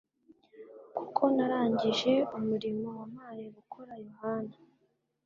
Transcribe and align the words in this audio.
Kuko 0.97 1.21
narangije 1.35 2.13
umurimo 2.37 2.87
wampaye 2.97 3.43
gukora 3.55 3.93
yohana 4.05 4.55